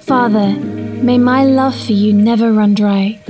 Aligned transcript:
Father, 0.00 0.56
may 0.58 1.16
my 1.16 1.44
love 1.44 1.78
for 1.78 1.92
you 1.92 2.12
never 2.12 2.52
run 2.52 2.74
dry. 2.74 3.20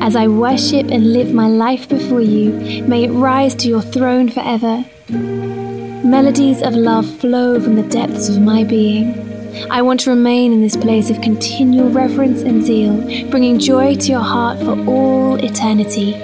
As 0.00 0.14
I 0.14 0.28
worship 0.28 0.90
and 0.90 1.12
live 1.12 1.32
my 1.32 1.48
life 1.48 1.88
before 1.88 2.20
you, 2.20 2.52
may 2.86 3.04
it 3.04 3.10
rise 3.10 3.54
to 3.56 3.68
your 3.68 3.80
throne 3.80 4.28
forever. 4.28 4.84
Melodies 5.08 6.60
of 6.60 6.74
love 6.74 7.08
flow 7.18 7.58
from 7.60 7.76
the 7.76 7.88
depths 7.88 8.28
of 8.28 8.42
my 8.42 8.62
being. 8.62 9.24
I 9.70 9.80
want 9.80 10.00
to 10.00 10.10
remain 10.10 10.52
in 10.52 10.60
this 10.60 10.76
place 10.76 11.08
of 11.08 11.20
continual 11.22 11.88
reverence 11.88 12.42
and 12.42 12.62
zeal, 12.62 12.94
bringing 13.30 13.58
joy 13.58 13.94
to 13.94 14.10
your 14.12 14.20
heart 14.20 14.58
for 14.58 14.78
all 14.86 15.36
eternity. 15.36 16.14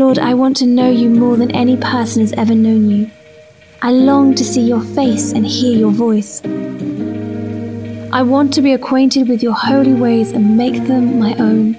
Lord, 0.00 0.18
I 0.18 0.32
want 0.32 0.56
to 0.56 0.64
know 0.64 0.88
you 0.90 1.10
more 1.10 1.36
than 1.36 1.50
any 1.50 1.76
person 1.76 2.22
has 2.22 2.32
ever 2.32 2.54
known 2.54 2.88
you. 2.88 3.10
I 3.82 3.90
long 3.90 4.34
to 4.36 4.42
see 4.42 4.62
your 4.62 4.80
face 4.80 5.32
and 5.32 5.46
hear 5.46 5.76
your 5.76 5.90
voice. 5.90 6.40
I 8.10 8.22
want 8.22 8.54
to 8.54 8.62
be 8.62 8.72
acquainted 8.72 9.28
with 9.28 9.42
your 9.42 9.52
holy 9.52 9.92
ways 9.92 10.32
and 10.32 10.56
make 10.56 10.86
them 10.86 11.18
my 11.20 11.34
own. 11.34 11.74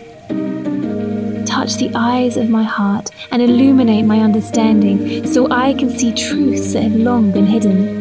Touch 1.45 1.77
the 1.77 1.91
eyes 1.95 2.37
of 2.37 2.47
my 2.47 2.61
heart 2.61 3.09
and 3.31 3.41
illuminate 3.41 4.05
my 4.05 4.19
understanding 4.19 5.25
so 5.25 5.49
I 5.49 5.73
can 5.73 5.89
see 5.89 6.13
truths 6.13 6.73
that 6.73 6.83
have 6.83 6.95
long 6.95 7.31
been 7.31 7.47
hidden. 7.47 8.00